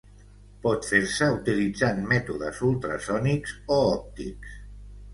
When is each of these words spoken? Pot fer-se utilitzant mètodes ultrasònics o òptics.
Pot 0.63 0.87
fer-se 0.91 1.27
utilitzant 1.35 2.01
mètodes 2.15 2.65
ultrasònics 2.73 3.57
o 3.79 3.81
òptics. 3.95 4.61